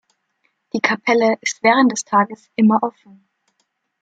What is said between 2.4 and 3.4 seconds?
immer offen.